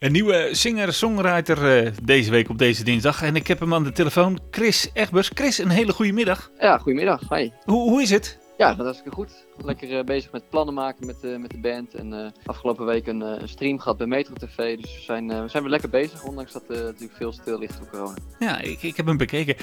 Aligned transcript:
Een 0.00 0.12
nieuwe 0.12 0.48
singer-songwriter 0.52 1.84
uh, 1.84 1.92
deze 2.02 2.30
week 2.30 2.48
op 2.48 2.58
deze 2.58 2.84
dinsdag. 2.84 3.22
En 3.22 3.36
ik 3.36 3.46
heb 3.46 3.60
hem 3.60 3.74
aan 3.74 3.84
de 3.84 3.92
telefoon, 3.92 4.38
Chris 4.50 4.90
Egbers. 4.92 5.30
Chris, 5.34 5.58
een 5.58 5.68
hele 5.68 5.92
goede 5.92 6.12
middag. 6.12 6.50
Ja, 6.58 6.78
goedemiddag. 6.78 7.28
Hi. 7.28 7.50
Hoe, 7.64 7.90
hoe 7.90 8.02
is 8.02 8.10
het? 8.10 8.38
Ja, 8.58 8.68
dat 8.68 8.78
is 8.78 8.84
hartstikke 8.84 9.16
goed. 9.16 9.46
Lekker 9.64 9.90
uh, 9.90 10.04
bezig 10.04 10.32
met 10.32 10.48
plannen 10.50 10.74
maken 10.74 11.06
met, 11.06 11.16
uh, 11.22 11.36
met 11.36 11.50
de 11.50 11.58
band. 11.58 11.94
En 11.94 12.12
uh, 12.12 12.26
afgelopen 12.44 12.86
week 12.86 13.06
een, 13.06 13.20
een, 13.20 13.48
stream 13.48 13.78
gehad 13.78 13.96
bij 13.96 14.06
Metro 14.06 14.34
TV. 14.34 14.76
Dus 14.76 14.94
we 14.94 15.02
zijn, 15.02 15.26
we 15.28 15.48
zijn 15.48 15.62
weer 15.62 15.72
lekker 15.72 15.90
bezig, 15.90 16.24
ondanks 16.24 16.52
dat 16.52 16.62
er 16.68 16.84
natuurlijk 16.84 17.16
veel 17.16 17.32
stil 17.32 17.58
ligt 17.58 17.78
door 17.78 17.88
corona. 17.90 18.16
Ja, 18.38 18.60
ik, 18.60 18.82
ik 18.82 18.96
heb 18.96 19.06
hem 19.06 19.16
bekeken. 19.16 19.56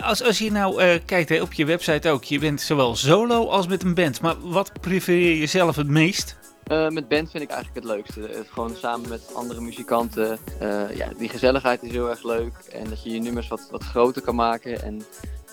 als, 0.00 0.22
als 0.22 0.38
je 0.38 0.50
nou 0.50 0.98
kijkt 0.98 1.28
hè, 1.28 1.40
op 1.40 1.52
je 1.52 1.64
website 1.64 2.10
ook, 2.10 2.24
je 2.24 2.38
bent 2.38 2.60
zowel 2.60 2.96
solo 2.96 3.48
als 3.48 3.66
met 3.66 3.82
een 3.82 3.94
band. 3.94 4.20
Maar 4.20 4.34
wat 4.40 4.72
prefereer 4.80 5.36
je 5.36 5.46
zelf 5.46 5.76
het 5.76 5.88
meest? 5.88 6.40
Uh, 6.72 6.88
met 6.88 7.08
band 7.08 7.30
vind 7.30 7.42
ik 7.42 7.50
eigenlijk 7.50 7.86
het 7.86 7.94
leukste. 7.94 8.20
Het 8.20 8.48
gewoon 8.50 8.76
samen 8.76 9.08
met 9.08 9.34
andere 9.34 9.60
muzikanten. 9.60 10.38
Uh, 10.62 10.96
ja, 10.96 11.08
die 11.18 11.28
gezelligheid 11.28 11.82
is 11.82 11.90
heel 11.90 12.10
erg 12.10 12.22
leuk. 12.22 12.52
En 12.72 12.88
dat 12.88 13.02
je 13.02 13.10
je 13.10 13.20
nummers 13.20 13.48
wat, 13.48 13.68
wat 13.70 13.84
groter 13.84 14.22
kan 14.22 14.34
maken. 14.34 14.82
En 14.82 15.02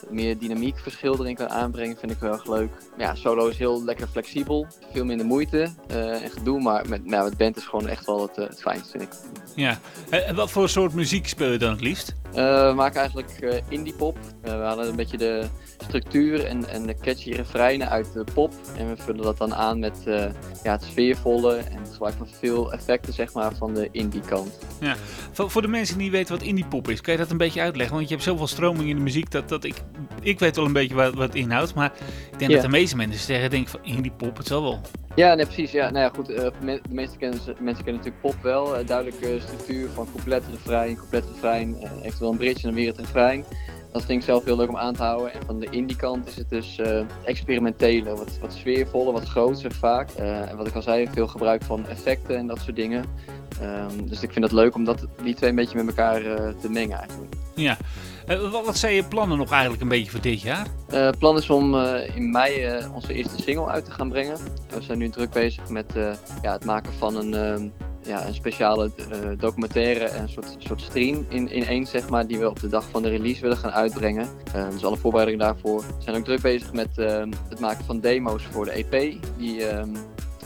meer 0.10 0.38
dynamiek 0.38 0.80
verschil 0.80 1.20
erin 1.20 1.36
kan 1.36 1.50
aanbrengen, 1.50 1.98
vind 1.98 2.12
ik 2.12 2.20
heel 2.20 2.32
erg 2.32 2.48
leuk. 2.48 2.72
Ja, 2.98 3.16
solo 3.16 3.48
is 3.48 3.58
heel 3.58 3.84
lekker 3.84 4.08
flexibel. 4.08 4.68
Veel 4.94 5.06
minder 5.06 5.26
moeite 5.26 5.70
uh, 5.92 6.24
en 6.24 6.30
gedoe. 6.30 6.62
Maar 6.62 6.90
met, 6.90 7.06
nou, 7.06 7.24
met 7.24 7.38
band 7.38 7.58
is 7.58 7.66
gewoon 7.66 7.88
echt 7.88 8.06
wel 8.06 8.22
het, 8.22 8.36
het 8.36 8.62
fijnste, 8.62 8.90
vind 8.98 9.04
ik. 9.04 9.10
Ja, 9.56 9.80
en 10.10 10.36
wat 10.36 10.52
voor 10.52 10.70
soort 10.70 10.94
muziek 10.94 11.28
speel 11.28 11.52
je 11.52 11.58
dan 11.58 11.72
het 11.72 11.82
liefst? 11.82 12.14
We 12.34 12.74
maken 12.76 13.00
eigenlijk 13.00 13.64
indie 13.68 13.94
pop. 13.94 14.18
we 14.42 14.50
halen 14.50 14.88
een 14.88 14.96
beetje 14.96 15.18
de 15.18 15.46
structuur 15.88 16.46
en, 16.46 16.70
en 16.70 16.86
de 16.86 16.96
catchy 17.02 17.32
refreinen 17.32 17.90
uit 17.90 18.14
de 18.14 18.24
pop. 18.34 18.54
En 18.78 18.90
we 18.90 19.02
vullen 19.02 19.22
dat 19.22 19.38
dan 19.38 19.56
aan 19.56 19.80
met 19.80 19.98
ja, 20.64 20.72
het 20.72 20.84
sfeervolle 20.84 21.56
en 21.56 21.78
het 21.78 21.92
gebruik 21.92 22.16
van 22.18 22.28
veel 22.28 22.74
effecten 22.74 23.14
zeg 23.14 23.34
maar, 23.34 23.56
van 23.56 23.74
de 23.74 23.90
indie 23.92 24.22
kant. 24.22 24.60
Ja. 24.80 24.96
Voor, 25.32 25.52
voor 25.52 25.62
de 25.62 25.68
mensen 25.68 25.96
die 25.98 26.04
niet 26.04 26.14
weten 26.14 26.38
wat 26.38 26.46
indie 26.46 26.66
pop 26.66 26.90
is, 26.90 27.02
kan 27.02 27.14
je 27.14 27.20
dat 27.20 27.32
een 27.32 27.38
beetje 27.38 27.62
uitleggen? 27.62 27.96
Want 27.96 28.08
je 28.08 28.14
hebt 28.14 28.28
zoveel 28.28 28.48
stroming 28.48 28.90
in 28.90 28.96
de 28.96 29.02
muziek 29.02 29.32
dat, 29.32 29.50
dat 29.50 29.64
ik, 29.64 29.76
ik 30.22 30.40
weet 30.40 30.56
wel 30.56 30.66
een 30.66 30.74
beetje 30.74 30.96
wat, 30.96 31.14
wat 31.14 31.28
het 31.28 31.36
inhoudt. 31.36 31.74
Maar 31.74 31.92
ik 32.32 32.40
denk 32.40 32.52
ja. 32.52 32.58
dat 32.58 32.66
de 32.66 32.78
meeste 32.78 32.96
mensen 32.96 33.26
zeggen, 33.26 33.50
denk 33.50 33.68
van 33.68 33.80
indie 33.84 34.12
pop, 34.12 34.38
het 34.38 34.48
zal 34.48 34.62
wel. 34.62 34.82
Ja, 35.20 35.36
nee, 35.36 35.46
precies. 35.46 35.72
Ja, 35.72 35.90
nou 35.90 36.04
ja, 36.04 36.12
goed, 36.16 36.30
uh, 36.30 36.38
de 36.62 36.82
meeste 36.90 37.18
kennen, 37.18 37.40
mensen 37.60 37.84
kennen 37.84 38.04
natuurlijk 38.04 38.22
pop 38.22 38.36
wel. 38.42 38.80
Uh, 38.80 38.88
duidelijke 38.88 39.40
structuur 39.40 39.90
van 39.90 40.08
couplet, 40.12 40.44
refrein, 40.52 40.96
couplet, 40.96 41.26
refrein. 41.34 41.76
eventueel 42.02 42.32
een 42.32 42.38
bridge 42.38 42.56
en 42.56 42.64
dan 42.64 42.74
weer 42.74 42.88
het 42.88 42.98
refrein. 42.98 43.46
Dat 43.92 44.06
vind 44.06 44.20
ik 44.20 44.26
zelf 44.26 44.46
heel 44.46 44.56
leuk 44.56 44.70
om 44.70 44.78
aan 44.78 44.94
te 44.94 45.04
houden. 45.04 45.34
En 45.34 45.46
van 45.46 45.60
de 45.60 45.68
indie 45.70 45.96
kant 45.96 46.28
is 46.28 46.36
het 46.36 46.50
dus 46.50 46.82
experimentele, 47.24 48.16
wat, 48.16 48.38
wat 48.42 48.54
sfeervoller, 48.54 49.14
wat 49.14 49.24
groter 49.24 49.72
vaak. 49.72 50.10
En 50.10 50.58
wat 50.58 50.68
ik 50.68 50.76
al 50.76 50.82
zei, 50.82 51.08
veel 51.12 51.28
gebruik 51.28 51.64
van 51.64 51.88
effecten 51.88 52.38
en 52.38 52.48
dat 52.48 52.60
soort 52.60 52.76
dingen. 52.76 53.06
Um, 53.62 54.10
dus 54.10 54.22
ik 54.22 54.32
vind 54.32 54.46
het 54.46 54.54
leuk 54.54 54.76
om 54.76 54.84
dat, 54.84 55.08
die 55.24 55.36
twee 55.36 55.50
een 55.50 55.56
beetje 55.56 55.84
met 55.84 55.88
elkaar 55.88 56.22
te 56.62 56.70
mengen 56.70 56.98
eigenlijk. 56.98 57.34
Ja. 57.56 57.78
Wat, 58.38 58.66
wat, 58.66 58.78
zijn 58.78 58.94
je 58.94 59.04
plannen 59.04 59.38
nog 59.38 59.52
eigenlijk 59.52 59.82
een 59.82 59.88
beetje 59.88 60.12
voor 60.12 60.22
dit 60.22 60.42
jaar? 60.42 60.68
Het 60.88 61.18
plan 61.18 61.38
is 61.38 61.50
om 61.50 61.76
in 62.16 62.32
mei 62.32 62.84
onze 62.94 63.14
eerste 63.14 63.42
single 63.42 63.68
uit 63.68 63.86
te 63.86 63.92
gaan 63.92 64.10
brengen. 64.10 64.38
We 64.70 64.82
zijn 64.82 64.98
nu 64.98 65.10
druk 65.10 65.30
bezig 65.30 65.70
met 65.70 65.94
ja, 66.42 66.52
het 66.52 66.66
maken 66.66 66.94
van 66.94 67.16
een 67.16 67.34
ehm, 67.34 67.68
ja, 68.04 68.28
een 68.28 68.34
speciale 68.34 68.92
documentaire 69.38 70.06
en 70.06 70.22
een 70.22 70.30
soort, 70.30 70.56
soort 70.58 70.82
stream 70.82 71.26
in, 71.30 71.52
in 71.52 71.66
één, 71.66 71.86
zeg 71.86 72.10
maar, 72.10 72.28
die 72.28 72.40
we 72.40 72.50
op 72.50 72.60
de 72.60 72.70
dag 72.70 72.86
van 72.90 73.02
de 73.02 73.10
release 73.10 73.42
willen 73.42 73.58
gaan 73.58 73.72
uitbrengen. 73.72 74.28
Uh, 74.56 74.70
dus 74.70 74.86
alle 74.86 74.98
voorbereidingen 74.98 75.46
daarvoor. 75.46 75.80
We 75.80 76.04
zijn 76.04 76.16
ook 76.16 76.24
druk 76.24 76.42
bezig 76.42 76.74
met 76.74 76.90
uh, 76.98 77.24
het 77.50 77.60
maken 77.60 77.86
van 77.86 78.00
demo's 78.00 78.44
voor 78.44 78.66
de 78.66 78.72
EP, 78.72 78.92
die 79.38 79.64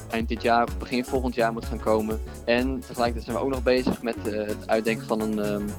eind 0.10 0.28
dit 0.28 0.42
jaar 0.42 0.64
of 0.64 0.78
begin 0.78 1.06
volgend 1.06 1.36
jaar 1.36 1.54
moet 1.54 1.66
gaan 1.66 1.80
komen. 1.80 2.22
En 2.46 2.80
tegelijkertijd 2.80 3.24
zijn 3.24 3.38
we 3.38 3.44
ook 3.44 3.50
nog 3.50 3.64
bezig 3.64 4.02
met 4.02 4.16
het 4.24 4.68
uitdenken 4.68 5.08
van 5.08 5.22
een 5.22 5.70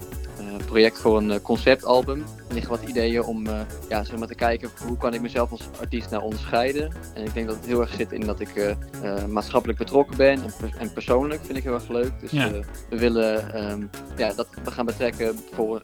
project 0.64 0.98
voor 0.98 1.16
een 1.16 1.42
conceptalbum. 1.42 2.24
Er 2.48 2.54
liggen 2.54 2.70
wat 2.70 2.88
ideeën 2.88 3.22
om 3.22 3.46
ja, 3.88 4.04
zeg 4.04 4.18
maar 4.18 4.28
te 4.28 4.34
kijken 4.34 4.70
hoe 4.86 4.96
kan 4.96 5.14
ik 5.14 5.20
mezelf 5.20 5.50
als 5.50 5.68
artiest 5.80 6.10
nou 6.10 6.22
onderscheiden. 6.22 6.92
En 7.14 7.24
ik 7.24 7.34
denk 7.34 7.46
dat 7.46 7.56
het 7.56 7.66
heel 7.66 7.80
erg 7.80 7.94
zit 7.94 8.12
in 8.12 8.20
dat 8.20 8.40
ik 8.40 8.56
uh, 8.56 8.68
uh, 8.68 9.24
maatschappelijk 9.24 9.78
betrokken 9.78 10.16
ben 10.16 10.42
en, 10.42 10.52
en, 10.78 10.92
persoonlijk 10.92 11.44
vind 11.44 11.58
ik 11.58 11.64
heel 11.64 11.74
erg 11.74 11.88
leuk. 11.88 12.12
Dus 12.20 12.30
ja. 12.30 12.50
we 12.88 12.98
willen 12.98 13.64
um, 13.70 13.90
ja, 14.16 14.32
dat 14.32 14.48
we 14.64 14.70
gaan 14.70 14.86
betrekken 14.86 15.38
voor, 15.52 15.80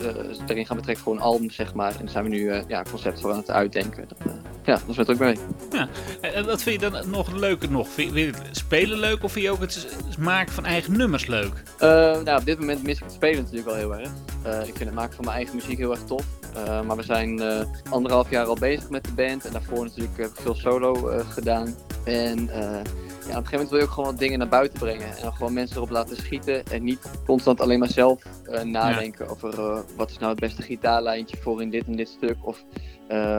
erin 0.47 0.67
gaan 0.67 0.77
betrekken 0.77 1.05
voor 1.05 1.15
een 1.15 1.21
album, 1.21 1.51
zeg 1.51 1.75
maar. 1.75 1.91
En 1.91 1.99
daar 1.99 2.09
zijn 2.09 2.25
we 2.25 2.31
nu 2.31 2.53
ja, 2.69 2.85
concept 2.91 3.21
voor 3.21 3.31
aan 3.31 3.39
het 3.39 3.51
uitdenken. 3.51 4.09
Dat, 4.09 4.19
ja, 4.65 4.73
dat 4.73 4.89
is 4.89 4.97
het 4.97 5.11
ook 5.11 5.19
mee. 5.19 5.37
Ja. 5.71 5.89
En 6.21 6.47
wat 6.47 6.63
vind 6.63 6.81
je 6.81 6.91
dan 6.91 7.11
nog 7.11 7.33
leuker 7.33 7.71
nog? 7.71 7.89
Vind 7.89 8.15
je 8.15 8.21
het 8.25 8.57
spelen 8.57 8.99
leuk 8.99 9.23
of 9.25 9.33
vind 9.33 9.45
je 9.45 9.51
ook 9.51 9.61
het 9.61 10.19
maken 10.19 10.53
van 10.53 10.65
eigen 10.65 10.97
nummers 10.97 11.27
leuk? 11.27 11.63
nou, 11.79 12.39
op 12.39 12.45
dit 12.45 12.59
moment 12.59 12.83
mis 12.83 12.97
ik 12.97 13.05
het 13.05 13.13
spelen 13.13 13.43
natuurlijk 13.43 13.67
wel 13.67 13.77
heel 13.77 13.95
erg. 13.95 14.11
Ik 14.45 14.77
vind 14.77 14.79
het 14.79 14.95
maken 14.95 15.15
van 15.15 15.25
mijn 15.25 15.37
eigen 15.37 15.55
muziek 15.55 15.79
heel 15.79 15.91
erg 15.91 16.05
tof. 16.05 16.25
Uh, 16.57 16.83
maar 16.83 16.97
we 16.97 17.03
zijn 17.03 17.41
uh, 17.41 17.61
anderhalf 17.91 18.31
jaar 18.31 18.47
al 18.47 18.57
bezig 18.61 18.91
met 18.91 19.05
de 19.05 19.13
band. 19.13 19.45
En 19.45 19.53
daarvoor 19.53 19.85
natuurlijk 19.85 20.17
heb 20.17 20.27
ik 20.27 20.37
veel 20.37 20.55
solo 20.55 20.95
gedaan. 21.29 21.75
En 22.05 22.47
ja, 22.47 23.37
op 23.37 23.45
een 23.45 23.47
gegeven 23.47 23.53
moment 23.53 23.71
wil 23.71 23.79
je 23.79 23.85
ook 23.85 23.91
gewoon 23.91 24.11
wat 24.11 24.19
dingen 24.19 24.39
naar 24.39 24.49
buiten 24.49 24.79
brengen. 24.79 25.17
En 25.17 25.23
dan 25.23 25.33
gewoon 25.33 25.53
mensen 25.53 25.77
erop 25.77 25.91
laten 25.91 26.17
schieten. 26.17 26.65
En 26.65 26.85
niet 26.85 27.11
constant 27.27 27.61
alleen 27.61 27.79
maar 27.79 27.89
zelf 27.89 28.23
nadenken 28.65 29.25
ja. 29.25 29.31
over 29.31 29.83
wat 29.97 30.11
is 30.11 30.19
nou 30.19 30.31
het 30.31 30.41
beste 30.41 30.63
gitaarlijntje 30.63 31.37
voor 31.37 31.63
in 31.63 31.71
dit 31.71 31.87
en 31.87 31.97
dit 31.97 32.09
stuk. 32.09 32.37
Of 32.41 32.65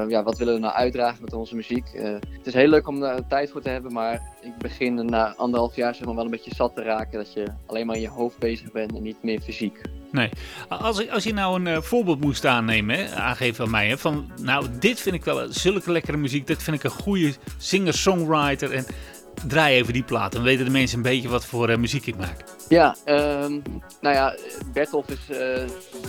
ja, 0.07 0.23
wat 0.23 0.37
willen 0.37 0.53
we 0.53 0.59
nou 0.59 0.73
uitdragen 0.73 1.21
met 1.21 1.33
onze 1.33 1.55
muziek. 1.55 1.85
het 1.93 2.47
is 2.47 2.53
heel 2.53 2.67
leuk 2.67 2.87
om 2.87 2.99
daar 2.99 3.27
tijd 3.27 3.51
voor 3.51 3.61
te 3.61 3.69
hebben. 3.69 3.93
Maar 3.93 4.21
ik 4.41 4.57
begin 4.57 5.05
na 5.05 5.35
anderhalf 5.35 5.75
jaar 5.75 5.95
zeg 5.95 6.05
maar, 6.05 6.15
wel 6.15 6.25
een 6.25 6.31
beetje 6.31 6.55
zat 6.55 6.75
te 6.75 6.81
raken. 6.81 7.17
Dat 7.17 7.33
je 7.33 7.47
alleen 7.65 7.85
maar 7.85 7.95
in 7.95 8.01
je 8.01 8.09
hoofd 8.09 8.39
bezig 8.39 8.71
bent 8.71 8.95
en 8.95 9.03
niet 9.03 9.23
meer 9.23 9.41
fysiek. 9.41 9.81
Nee. 10.11 10.29
Als, 10.67 11.09
als 11.09 11.23
je 11.23 11.33
nou 11.33 11.59
een 11.59 11.75
uh, 11.75 11.81
voorbeeld 11.81 12.19
moest 12.19 12.45
aannemen, 12.45 13.15
aangeven 13.15 13.55
van 13.55 13.69
mij, 13.69 13.87
hè, 13.87 13.97
van 13.97 14.31
nou, 14.41 14.65
dit 14.79 14.99
vind 14.99 15.15
ik 15.15 15.23
wel 15.23 15.47
zulke 15.49 15.91
lekkere 15.91 16.17
muziek, 16.17 16.47
dit 16.47 16.63
vind 16.63 16.77
ik 16.77 16.83
een 16.83 16.89
goede 16.89 17.33
singer-songwriter 17.57 18.71
en 18.71 18.85
draai 19.47 19.75
even 19.75 19.93
die 19.93 20.03
plaat. 20.03 20.31
Dan 20.31 20.43
weten 20.43 20.65
de 20.65 20.71
mensen 20.71 20.97
een 20.97 21.03
beetje 21.03 21.29
wat 21.29 21.45
voor 21.45 21.69
uh, 21.69 21.77
muziek 21.77 22.05
ik 22.05 22.17
maak. 22.17 22.35
Ja, 22.69 22.95
um, 23.05 23.63
nou 24.01 24.15
ja, 24.15 24.35
Bertolf 24.73 25.09
is 25.09 25.19
uh, 25.29 25.37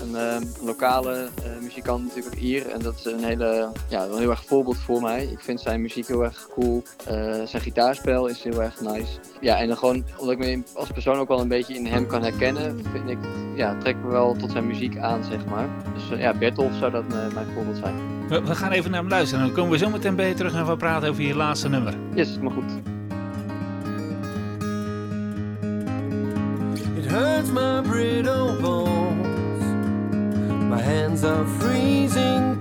een 0.03 0.11
uh, 0.11 0.37
lokale 0.65 1.29
muzikant 1.61 2.03
natuurlijk 2.03 2.35
ook 2.35 2.41
hier. 2.41 2.71
En 2.71 2.81
dat 2.81 2.95
is 2.99 3.05
een 3.05 3.25
hele, 3.25 3.73
ja, 3.89 4.05
een 4.05 4.19
heel 4.19 4.31
erg 4.31 4.45
voorbeeld 4.45 4.79
voor 4.79 5.03
mij. 5.03 5.25
Ik 5.25 5.41
vind 5.41 5.61
zijn 5.61 5.81
muziek 5.81 6.07
heel 6.07 6.25
erg 6.25 6.49
cool. 6.55 6.83
zijn 7.45 7.63
gitaarspel 7.63 8.27
is 8.27 8.43
heel 8.43 8.63
erg 8.63 8.81
nice. 8.81 9.13
Ja, 9.41 9.59
en 9.59 9.69
dan 9.69 9.77
gewoon, 9.77 10.05
omdat 10.19 10.35
ik 10.35 10.39
me 10.39 10.63
als 10.75 10.89
persoon 10.89 11.19
ook 11.19 11.29
wel 11.29 11.41
een 11.41 11.49
beetje 11.49 11.75
in 11.75 11.87
hem 11.87 12.07
kan 12.07 12.23
herkennen, 12.23 12.85
vind 12.93 13.09
ik, 13.09 13.19
ja, 13.57 13.79
trek 13.79 13.97
me 13.97 14.11
wel 14.11 14.37
tot 14.37 14.51
zijn 14.51 14.67
muziek 14.67 14.99
aan, 14.99 15.25
zeg 15.25 15.45
maar. 15.47 15.69
Dus 15.95 16.19
ja, 16.19 16.35
Bertolf 16.35 16.73
zou 16.79 16.91
dat 16.91 17.09
mijn 17.09 17.47
voorbeeld 17.55 17.77
zijn. 17.77 17.95
We, 18.29 18.43
we, 18.43 18.55
gaan 18.55 18.71
even 18.71 18.91
naar 18.91 19.01
hem 19.01 19.11
luisteren. 19.11 19.45
Dan 19.45 19.55
komen 19.55 19.71
we 19.71 19.79
zo 19.79 19.91
meteen 19.91 20.17
bij 20.17 20.29
je 20.29 20.35
terug 20.35 20.55
en 20.55 20.67
we 20.67 20.77
praten 20.77 21.09
over 21.09 21.23
je 21.23 21.35
laatste 21.35 21.69
nummer. 21.69 21.95
Yes, 22.15 22.39
maar 22.39 22.53
goed. 22.53 22.92
My 27.51 27.81
brittle 27.81 28.57
bones. 28.61 29.63
My 30.71 30.81
hands 30.81 31.25
are 31.25 31.45
freezing 31.59 32.52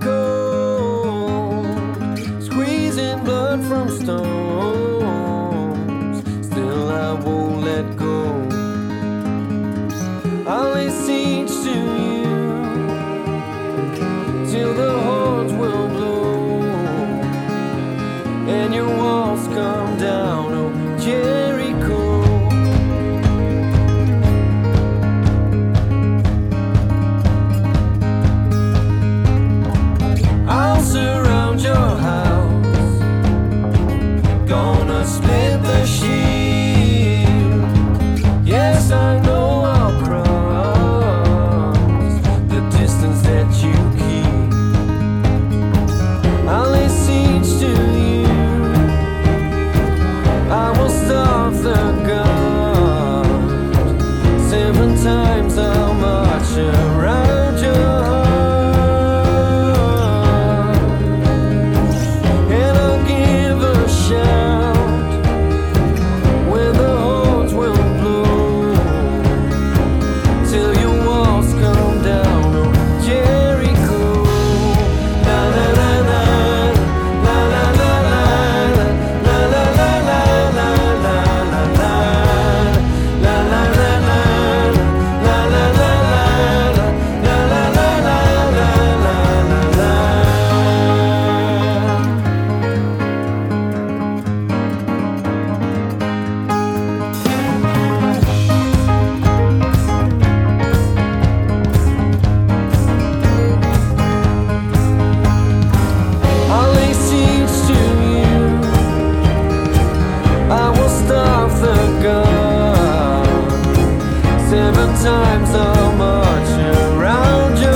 seven 114.52 114.88
times 115.02 115.50
so 115.50 115.92
much 115.92 116.50
around 116.76 117.56
you. 117.58 117.71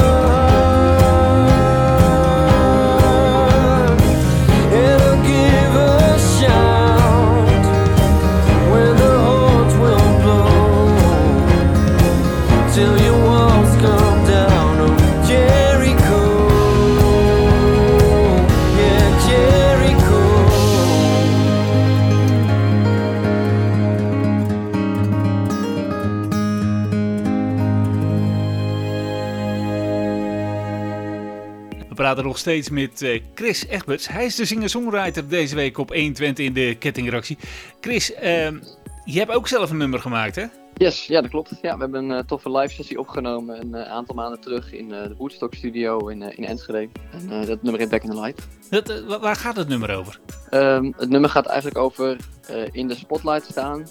Praten 32.07 32.25
nog 32.25 32.39
steeds 32.39 32.71
met 32.71 33.03
eh, 33.03 33.21
Chris 33.35 33.67
Egberts. 33.67 34.09
Hij 34.09 34.25
is 34.25 34.35
de 34.35 34.45
singer-songwriter 34.45 35.29
deze 35.29 35.55
week 35.55 35.79
op 35.79 35.89
120 35.89 36.45
in 36.45 36.53
de 36.53 36.77
kettingreactie. 36.79 37.39
Chris, 37.81 38.15
ehm, 38.15 38.59
je 39.05 39.19
hebt 39.19 39.31
ook 39.31 39.49
zelf 39.49 39.71
een 39.71 39.77
nummer 39.77 40.01
gemaakt, 40.01 40.37
hè? 40.37 40.45
Yes, 40.75 41.07
ja, 41.07 41.21
dat 41.21 41.31
klopt. 41.31 41.51
Ja, 41.63 41.75
we 41.75 41.81
hebben 41.81 42.05
een 42.05 42.19
eh, 42.19 42.25
toffe 42.25 42.51
live 42.51 42.75
sessie 42.75 42.99
opgenomen 42.99 43.61
een 43.61 43.75
eh, 43.75 43.91
aantal 43.91 44.15
maanden 44.15 44.41
terug 44.41 44.73
in 44.73 44.89
de 44.89 45.15
Woodstock 45.19 45.55
Studio 45.55 46.09
in, 46.09 46.23
in 46.37 46.45
Enschede. 46.45 46.89
En 47.13 47.47
dat 47.47 47.63
nummer 47.63 47.81
heet 47.81 47.91
Back 47.91 48.03
in 48.03 48.11
the 48.11 48.21
Light. 48.21 48.49
Dat, 48.71 49.21
waar 49.21 49.37
gaat 49.37 49.57
het 49.57 49.69
nummer 49.69 49.97
over? 49.97 50.21
Ehm, 50.51 50.93
het 50.97 51.09
nummer 51.09 51.31
gaat 51.31 51.47
eigenlijk 51.47 51.79
over 51.79 52.17
eh, 52.47 52.65
in 52.73 52.89
de 52.89 52.95
spotlight 52.95 53.47
staan. 53.51 53.87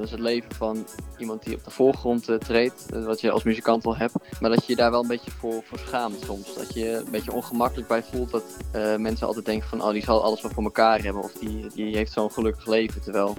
Dus 0.00 0.10
het 0.10 0.20
leven 0.20 0.54
van 0.54 0.86
iemand 1.18 1.42
die 1.42 1.54
op 1.54 1.64
de 1.64 1.70
voorgrond 1.70 2.28
eh, 2.28 2.36
treedt, 2.36 2.86
wat 3.04 3.20
je 3.20 3.30
als 3.30 3.42
muzikant 3.42 3.84
wel 3.84 3.96
hebt. 3.96 4.14
Maar 4.40 4.50
dat 4.50 4.66
je 4.66 4.72
je 4.72 4.78
daar 4.78 4.90
wel 4.90 5.02
een 5.02 5.08
beetje 5.08 5.30
voor, 5.30 5.62
voor 5.64 5.78
schaamt 5.78 6.20
soms. 6.24 6.54
Dat 6.54 6.74
je 6.74 6.96
een 6.96 7.10
beetje 7.10 7.32
ongemakkelijk 7.32 7.88
bij 7.88 8.02
voelt 8.02 8.30
dat 8.30 8.44
mensen 8.98 9.26
altijd 9.26 9.44
denken 9.44 9.68
van 9.68 9.82
oh 9.82 9.90
die 9.90 10.02
zal 10.02 10.22
alles 10.22 10.42
wel 10.42 10.50
voor 10.50 10.62
elkaar 10.62 11.02
hebben. 11.02 11.22
Of 11.22 11.32
die, 11.32 11.66
die 11.74 11.96
heeft 11.96 12.12
zo'n 12.12 12.32
gelukkig 12.32 12.66
leven. 12.66 13.02
Terwijl 13.02 13.34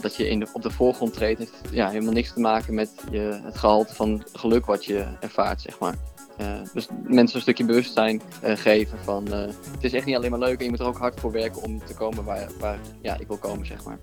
dat 0.00 0.16
je 0.16 0.28
in 0.28 0.38
de, 0.38 0.46
op 0.52 0.62
de 0.62 0.70
voorgrond 0.70 1.12
treedt 1.12 1.38
heeft 1.38 1.54
ja, 1.70 1.88
helemaal 1.88 2.12
niks 2.12 2.32
te 2.32 2.40
maken 2.40 2.74
met 2.74 2.90
je, 3.10 3.40
het 3.42 3.58
gehalte 3.58 3.94
van 3.94 4.24
geluk 4.32 4.66
wat 4.66 4.84
je 4.84 5.06
ervaart, 5.20 5.60
zeg 5.60 5.78
maar. 5.78 5.96
Eh, 6.42 6.60
dus 6.72 6.86
mensen 7.02 7.36
een 7.36 7.42
stukje 7.42 7.64
bewustzijn 7.64 8.22
eh, 8.40 8.56
geven 8.56 8.98
van 9.04 9.32
eh, 9.32 9.40
het 9.40 9.84
is 9.84 9.92
echt 9.92 10.06
niet 10.06 10.16
alleen 10.16 10.30
maar 10.30 10.38
leuk 10.38 10.58
en 10.58 10.64
je 10.64 10.70
moet 10.70 10.80
er 10.80 10.86
ook 10.86 10.98
hard 10.98 11.20
voor 11.20 11.32
werken 11.32 11.62
om 11.62 11.84
te 11.84 11.94
komen 11.94 12.24
waar, 12.24 12.48
waar 12.58 12.78
ja, 13.02 13.18
ik 13.18 13.26
wil 13.26 13.36
komen, 13.36 13.66
zeg 13.66 13.84
maar. 13.84 13.98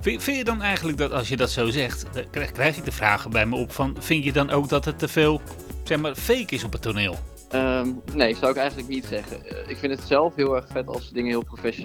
Vind, 0.00 0.24
je 0.24 0.44
dan 0.44 0.62
eigenlijk 0.62 0.98
dat 0.98 1.12
als 1.12 1.28
je 1.28 1.36
dat 1.36 1.50
zo 1.50 1.70
zegt, 1.70 2.04
krijg, 2.30 2.52
krijg 2.52 2.76
ik 2.76 2.84
de 2.84 2.92
vragen 2.92 3.30
bij 3.30 3.46
me 3.46 3.56
op 3.56 3.72
van, 3.72 3.96
vind 3.98 4.24
je 4.24 4.32
dan 4.32 4.50
ook 4.50 4.68
dat 4.68 4.84
het 4.84 4.98
te 4.98 5.08
veel, 5.08 5.40
zeg 5.84 5.98
maar, 5.98 6.14
fake 6.14 6.54
is 6.54 6.64
op 6.64 6.72
het 6.72 6.82
toneel? 6.82 7.16
Ehm, 7.50 7.88
nee, 8.14 8.34
zou 8.34 8.50
ik 8.50 8.56
eigenlijk 8.56 8.88
niet 8.88 9.04
zeggen. 9.04 9.46
Eh, 9.46 9.70
ik 9.70 9.76
vind 9.76 9.92
het 9.92 10.08
zelf 10.08 10.34
heel 10.34 10.56
erg 10.56 10.68
vet 10.68 10.86
als 10.86 11.10
dingen 11.10 11.30
heel 11.30 11.44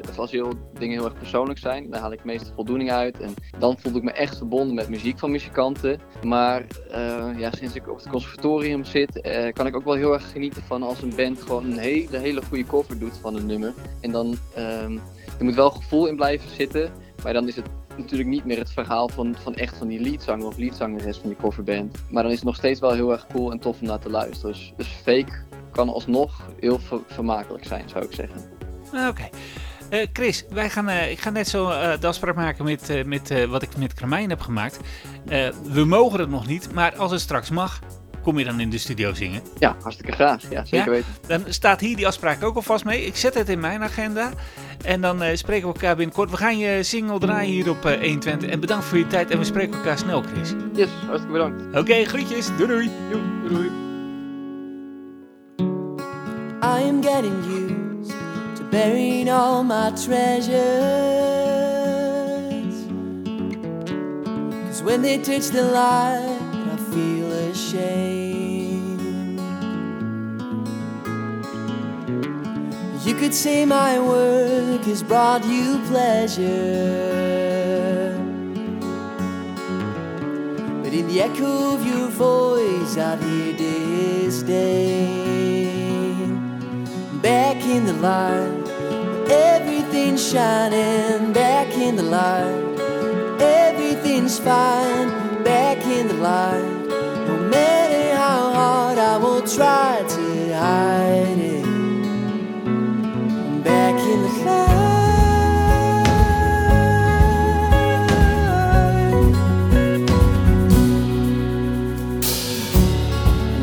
of 0.09 0.17
als 0.17 0.31
heel, 0.31 0.53
dingen 0.79 0.97
heel 0.97 1.05
erg 1.05 1.17
persoonlijk 1.17 1.59
zijn. 1.59 1.89
Daar 1.89 2.01
haal 2.01 2.11
ik 2.11 2.23
meestal 2.23 2.53
voldoening 2.53 2.91
uit. 2.91 3.19
En 3.19 3.33
dan 3.59 3.77
voel 3.79 3.95
ik 3.95 4.03
me 4.03 4.11
echt 4.11 4.37
verbonden 4.37 4.75
met 4.75 4.89
muziek 4.89 5.19
van 5.19 5.31
muzikanten. 5.31 5.99
Maar 6.23 6.65
eh, 6.89 7.29
ja, 7.37 7.51
sinds 7.51 7.75
ik 7.75 7.89
op 7.89 7.97
het 7.97 8.09
conservatorium 8.09 8.83
zit, 8.83 9.21
eh, 9.21 9.53
kan 9.53 9.67
ik 9.67 9.75
ook 9.75 9.83
wel 9.83 9.93
heel 9.93 10.13
erg 10.13 10.31
genieten 10.31 10.63
van 10.63 10.83
als 10.83 11.01
een 11.01 11.13
band 11.15 11.41
gewoon 11.41 11.65
een 11.65 11.77
hele, 11.77 12.41
goede 12.43 12.65
cover 12.65 12.99
doet 12.99 13.17
van 13.21 13.35
een 13.35 13.45
nummer. 13.45 13.73
En 14.01 14.11
dan, 14.11 14.37
ehm, 14.55 14.97
er 15.37 15.43
moet 15.43 15.55
wel 15.55 15.69
gevoel 15.69 16.07
in 16.07 16.15
blijven 16.15 16.49
zitten. 16.49 16.91
Maar 17.23 17.33
dan 17.33 17.47
is 17.47 17.55
het 17.55 17.65
natuurlijk 17.97 18.29
niet 18.29 18.45
meer 18.45 18.57
het 18.57 18.71
verhaal 18.71 19.09
van, 19.09 19.35
van 19.39 19.55
echt 19.55 19.77
van 19.77 19.87
die 19.87 19.99
leadzanger 19.99 20.45
of 20.45 20.57
leadzangeres 20.57 21.17
van 21.17 21.29
je 21.29 21.35
coverband. 21.35 21.97
Maar 22.09 22.23
dan 22.23 22.31
is 22.31 22.37
het 22.37 22.47
nog 22.47 22.55
steeds 22.55 22.79
wel 22.79 22.91
heel 22.91 23.11
erg 23.11 23.27
cool 23.27 23.51
en 23.51 23.59
tof 23.59 23.81
om 23.81 23.87
naar 23.87 23.99
te 23.99 24.09
luisteren. 24.09 24.51
Dus, 24.51 24.73
dus 24.77 24.87
fake 24.87 25.43
kan 25.75 25.89
alsnog 25.89 26.41
heel 26.59 26.79
ver- 26.79 26.99
vermakelijk 27.07 27.65
zijn, 27.65 27.83
zou 27.89 28.05
ik 28.05 28.11
zeggen. 28.13 28.35
Ah, 28.93 29.07
Oké. 29.07 29.29
Eh, 29.89 30.07
Chris, 30.13 30.45
wij 30.49 30.69
gaan, 30.69 30.89
eh, 30.89 31.11
ik 31.11 31.19
ga 31.19 31.29
net 31.29 31.47
zo 31.47 31.69
eh, 31.69 31.99
de 31.99 32.07
afspraak 32.07 32.35
maken 32.35 32.65
met, 32.65 33.05
met 33.05 33.47
wat 33.49 33.61
ik 33.61 33.77
met 33.77 33.93
Kramijn 33.93 34.29
heb 34.29 34.41
gemaakt. 34.41 34.79
We 35.71 35.85
mogen 35.85 36.19
het 36.19 36.29
nog 36.29 36.47
niet, 36.47 36.73
maar 36.73 36.95
als 36.95 37.11
het 37.11 37.21
straks 37.21 37.49
mag, 37.49 37.79
kom 38.23 38.39
je 38.39 38.45
dan 38.45 38.59
in 38.59 38.69
de 38.69 38.77
studio 38.77 39.13
zingen. 39.13 39.41
Ja, 39.59 39.75
hartstikke 39.81 40.11
graag. 40.11 40.49
Ja, 40.49 40.65
zeker 40.65 40.85
Ja? 40.85 40.91
weten. 40.91 41.07
Dan 41.27 41.43
staat 41.53 41.79
hier 41.79 41.95
die 41.95 42.07
afspraak 42.07 42.43
ook 42.43 42.55
alvast 42.55 42.85
mee. 42.85 43.05
Ik 43.05 43.15
zet 43.15 43.33
het 43.33 43.49
in 43.49 43.59
mijn 43.59 43.83
agenda. 43.83 44.31
En 44.83 45.01
dan 45.01 45.23
spreken 45.37 45.67
we 45.67 45.73
elkaar 45.73 45.95
binnenkort. 45.95 46.29
We 46.31 46.37
gaan 46.37 46.57
je 46.57 46.83
single 46.83 47.19
draaien 47.19 47.51
hier 47.53 47.69
op 47.69 47.85
eh 47.85 47.99
120. 48.01 48.49
En 48.49 48.59
bedankt 48.59 48.85
voor 48.85 48.97
je 48.97 49.07
tijd 49.07 49.29
en 49.31 49.37
we 49.37 49.43
spreken 49.43 49.77
elkaar 49.77 49.97
snel, 49.97 50.21
Chris. 50.21 50.53
Yes, 50.73 50.89
hartstikke 51.05 51.31
bedankt. 51.31 51.77
Oké, 51.77 52.03
groetjes. 52.05 52.47
Doei 52.57 52.67
doei. 52.67 52.89
doei. 53.49 53.84
I 56.75 56.81
am 56.81 56.99
getting 56.99 57.41
used 57.45 58.11
to 58.57 58.63
burying 58.69 59.29
all 59.29 59.63
my 59.63 59.91
treasures. 59.91 60.51
Cause 64.67 64.83
when 64.83 65.01
they 65.01 65.17
touch 65.19 65.47
the 65.57 65.63
light, 65.63 66.37
I 66.73 66.75
feel 66.91 67.31
ashamed. 67.49 69.39
You 73.05 73.15
could 73.15 73.33
say 73.33 73.65
my 73.65 73.97
work 73.97 74.81
has 74.81 75.01
brought 75.01 75.45
you 75.45 75.79
pleasure. 75.87 76.91
But 80.83 80.91
in 80.91 81.07
the 81.07 81.21
echo 81.21 81.75
of 81.75 81.85
your 81.87 82.09
voice, 82.09 82.97
I'd 82.97 83.23
hear 83.23 83.53
disdain. 83.55 85.14
Back 87.25 87.65
in 87.65 87.85
the 87.87 87.93
light, 87.93 88.51
everything's 89.31 90.21
shining. 90.31 91.33
Back 91.33 91.73
in 91.73 91.95
the 91.95 92.03
light, 92.03 92.77
everything's 93.41 94.37
fine. 94.37 95.09
Back 95.43 95.83
in 95.87 96.07
the 96.07 96.13
light, 96.13 96.61
no 97.27 97.35
matter 97.49 98.15
how 98.15 98.53
hard 98.53 98.99
I 98.99 99.17
will 99.17 99.41
try 99.41 100.03
to 100.07 100.53
hide 100.53 101.39
it. 101.39 101.65
Back 103.63 103.99
in 103.99 104.21
the 104.21 104.29
light. 104.45 104.75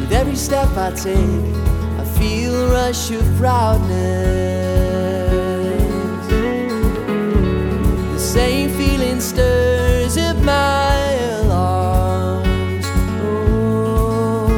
With 0.00 0.12
every 0.12 0.34
step 0.34 0.68
I 0.76 0.90
take, 0.96 1.51
the 2.62 2.68
rush 2.68 3.10
of 3.10 3.24
proudness. 3.36 3.88
The 8.12 8.18
same 8.18 8.70
feeling 8.70 9.20
stirs 9.20 10.16
up 10.16 10.36
my 10.38 10.94
alarms. 11.40 12.86
Oh. 13.24 14.48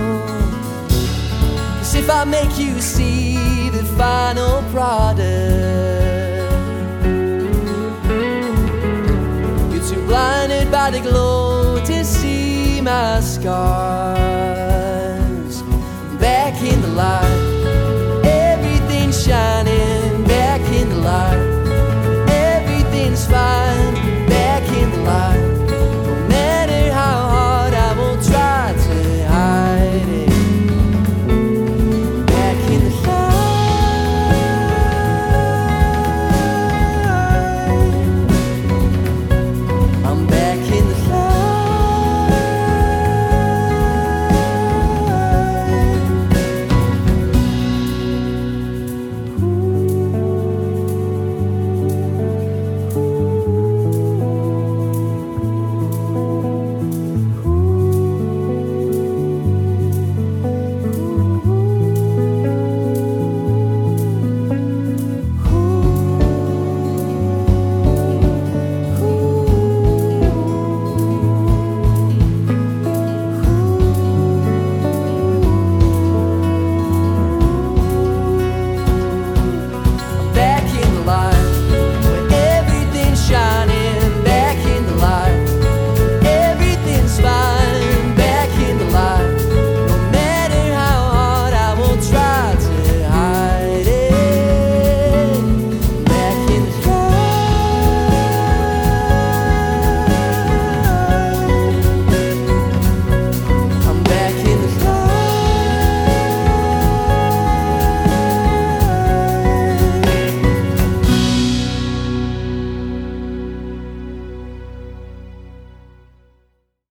Cause 1.78 1.94
if 1.94 2.11
I 2.11 2.25
make 2.25 2.58
you 2.58 2.80
see 2.80 3.70
the 3.70 3.84
final 3.96 4.62
product, 4.75 5.23
you're 9.73 9.87
too 9.90 10.02
blinded 10.06 10.70
by 10.70 10.90
the 10.90 11.00
glow 11.00 11.82
to 11.84 12.04
see 12.04 12.80
my 12.82 13.20
scars 13.20 14.34
back 16.20 16.62
in 16.62 16.80
the 16.82 16.88
light. 16.88 17.34